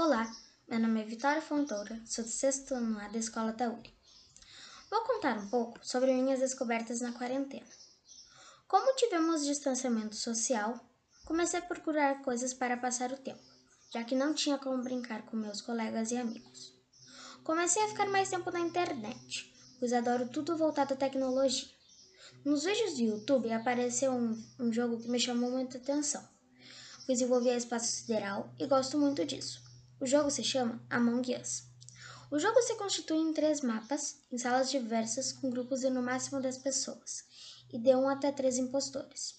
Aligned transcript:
Olá, 0.00 0.32
meu 0.68 0.78
nome 0.78 1.02
é 1.02 1.04
Vitória 1.04 1.42
Fontoura, 1.42 2.00
sou 2.06 2.22
do 2.22 2.30
sexto 2.30 2.72
ano 2.72 3.00
A 3.00 3.08
da 3.08 3.18
Escola 3.18 3.52
Tauri. 3.52 3.92
Vou 4.88 5.00
contar 5.00 5.36
um 5.36 5.48
pouco 5.48 5.80
sobre 5.82 6.12
minhas 6.12 6.38
descobertas 6.38 7.00
na 7.00 7.10
quarentena. 7.10 7.66
Como 8.68 8.94
tivemos 8.94 9.44
distanciamento 9.44 10.14
social, 10.14 10.78
comecei 11.24 11.58
a 11.58 11.62
procurar 11.62 12.22
coisas 12.22 12.54
para 12.54 12.76
passar 12.76 13.10
o 13.10 13.16
tempo, 13.16 13.42
já 13.92 14.04
que 14.04 14.14
não 14.14 14.32
tinha 14.32 14.56
como 14.56 14.84
brincar 14.84 15.22
com 15.26 15.36
meus 15.36 15.60
colegas 15.60 16.12
e 16.12 16.16
amigos. 16.16 16.72
Comecei 17.42 17.82
a 17.82 17.88
ficar 17.88 18.06
mais 18.06 18.30
tempo 18.30 18.52
na 18.52 18.60
internet, 18.60 19.52
pois 19.80 19.92
adoro 19.92 20.28
tudo 20.28 20.56
voltado 20.56 20.94
à 20.94 20.96
tecnologia. 20.96 21.68
Nos 22.44 22.62
vídeos 22.62 22.94
do 22.94 23.02
YouTube 23.02 23.52
apareceu 23.52 24.12
um, 24.12 24.40
um 24.60 24.72
jogo 24.72 25.00
que 25.02 25.08
me 25.08 25.18
chamou 25.18 25.50
muita 25.50 25.76
atenção, 25.76 26.22
pois 27.04 27.20
envolvia 27.20 27.56
espaço 27.56 27.88
sideral 27.88 28.48
e 28.60 28.66
gosto 28.68 28.96
muito 28.96 29.24
disso. 29.24 29.66
O 30.00 30.06
jogo 30.06 30.30
se 30.30 30.44
chama 30.44 30.80
Among 30.88 31.34
Us. 31.34 31.64
O 32.30 32.38
jogo 32.38 32.62
se 32.62 32.76
constitui 32.76 33.18
em 33.18 33.32
três 33.32 33.62
mapas, 33.62 34.20
em 34.30 34.38
salas 34.38 34.70
diversas, 34.70 35.32
com 35.32 35.50
grupos 35.50 35.80
de 35.80 35.90
no 35.90 36.00
máximo 36.00 36.40
10 36.40 36.58
pessoas, 36.58 37.24
e 37.72 37.78
de 37.78 37.96
1 37.96 38.08
até 38.08 38.30
3 38.30 38.58
impostores. 38.58 39.34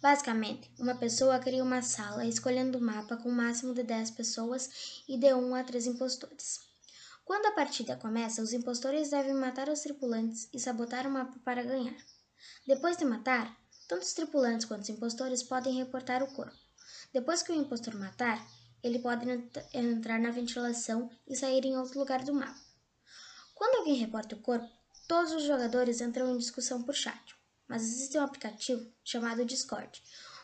Basicamente, 0.00 0.68
uma 0.80 0.96
pessoa 0.96 1.38
cria 1.38 1.62
uma 1.62 1.80
sala 1.80 2.24
escolhendo 2.24 2.78
o 2.78 2.80
um 2.80 2.84
mapa 2.84 3.16
com 3.18 3.28
um 3.28 3.34
máximo 3.34 3.72
de 3.72 3.84
10 3.84 4.10
pessoas 4.12 5.02
e 5.06 5.16
de 5.16 5.32
1 5.32 5.54
a 5.54 5.62
3 5.62 5.86
impostores. 5.86 6.60
Quando 7.24 7.46
a 7.46 7.52
partida 7.52 7.94
começa, 7.94 8.42
os 8.42 8.52
impostores 8.52 9.10
devem 9.10 9.34
matar 9.34 9.68
os 9.68 9.80
tripulantes 9.80 10.48
e 10.52 10.58
sabotar 10.58 11.06
o 11.06 11.10
mapa 11.10 11.38
para 11.44 11.62
ganhar. 11.62 11.96
Depois 12.66 12.96
de 12.96 13.04
matar, 13.04 13.56
tanto 13.86 14.02
os 14.02 14.12
tripulantes 14.12 14.66
quanto 14.66 14.82
os 14.82 14.88
impostores 14.88 15.42
podem 15.44 15.76
reportar 15.76 16.22
o 16.22 16.34
corpo. 16.34 16.56
Depois 17.12 17.42
que 17.42 17.52
o 17.52 17.54
impostor 17.54 17.94
matar, 17.94 18.44
ele 18.82 18.98
pode 18.98 19.26
entrar 19.72 20.18
na 20.18 20.30
ventilação 20.30 21.10
e 21.26 21.36
sair 21.36 21.64
em 21.64 21.76
outro 21.76 21.98
lugar 21.98 22.24
do 22.24 22.32
mapa. 22.32 22.60
Quando 23.54 23.78
alguém 23.78 23.94
reporta 23.94 24.36
o 24.36 24.40
corpo, 24.40 24.68
todos 25.08 25.32
os 25.32 25.42
jogadores 25.42 26.00
entram 26.00 26.32
em 26.32 26.38
discussão 26.38 26.82
por 26.82 26.94
chat, 26.94 27.34
mas 27.66 27.82
existe 27.82 28.16
um 28.16 28.22
aplicativo 28.22 28.88
chamado 29.02 29.44
Discord, 29.44 30.02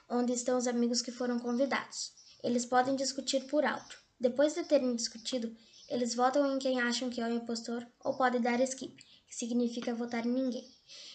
onde 0.09 0.33
estão 0.33 0.59
os 0.59 0.67
amigos 0.67 1.01
que 1.01 1.13
foram 1.13 1.39
convidados. 1.39 2.13
Eles 2.43 2.67
podem 2.67 2.97
discutir 2.97 3.45
por 3.47 3.65
áudio. 3.65 3.99
Depois 4.19 4.55
de 4.55 4.65
terem 4.65 4.95
discutido, 4.95 5.57
eles 5.89 6.15
votam 6.15 6.55
em 6.55 6.59
quem 6.59 6.81
acham 6.81 7.09
que 7.11 7.21
é 7.21 7.27
o 7.27 7.33
impostor 7.33 7.87
ou 8.01 8.17
podem 8.17 8.41
dar 8.41 8.61
skip, 8.61 8.97
que 9.29 9.35
significa 9.35 9.95
votar 9.95 10.27
em 10.27 10.31
ninguém. 10.31 10.69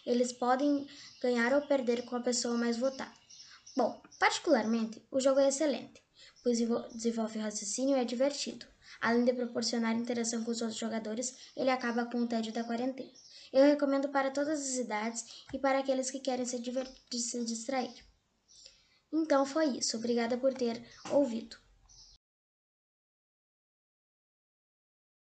Eles 0.06 0.32
podem 0.32 0.88
ganhar 1.22 1.54
ou 1.54 1.62
perder 1.62 2.06
com 2.06 2.16
a 2.16 2.22
pessoa 2.22 2.58
mais 2.58 2.78
votada. 2.78 3.19
Bom, 3.80 3.92
particularmente, 4.20 5.02
o 5.10 5.20
jogo 5.22 5.40
é 5.40 5.48
excelente 5.48 6.00
pois 6.44 6.60
desenvolve 6.94 7.40
raciocínio 7.40 7.98
e 7.98 8.02
é 8.02 8.06
divertido. 8.06 8.66
Além 9.02 9.24
de 9.24 9.34
proporcionar 9.34 9.96
interação 9.96 10.44
com 10.44 10.52
os 10.52 10.62
outros 10.62 10.80
jogadores, 10.80 11.52
ele 11.56 11.70
acaba 11.70 12.06
com 12.06 12.20
o 12.20 12.28
tédio 12.28 12.52
da 12.52 12.64
quarentena. 12.64 13.12
Eu 13.52 13.66
recomendo 13.66 14.10
para 14.10 14.32
todas 14.32 14.60
as 14.60 14.76
idades 14.76 15.46
e 15.54 15.60
para 15.60 15.80
aqueles 15.80 16.12
que 16.12 16.20
querem 16.20 16.46
se, 16.46 16.62
se 17.12 17.46
distrair. 17.46 17.94
Então 19.12 19.46
foi 19.46 19.78
isso. 19.78 19.98
Obrigada 19.98 20.38
por 20.38 20.54
ter 20.54 20.84
ouvido. 21.12 21.58